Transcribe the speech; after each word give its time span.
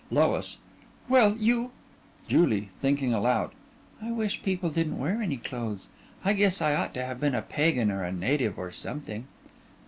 LOIS: 0.09 0.57
Well, 1.07 1.37
you 1.37 1.69
JULIE: 2.27 2.69
(Thinking 2.81 3.13
aloud) 3.13 3.51
I 4.01 4.11
wish 4.11 4.41
people 4.41 4.71
didn't 4.71 4.97
wear 4.97 5.21
any 5.21 5.37
clothes. 5.37 5.89
I 6.25 6.33
guess 6.33 6.59
I 6.59 6.73
ought 6.73 6.95
to 6.95 7.05
have 7.05 7.19
been 7.19 7.35
a 7.35 7.43
pagan 7.43 7.91
or 7.91 8.03
a 8.03 8.11
native 8.11 8.57
or 8.57 8.71
something. 8.71 9.27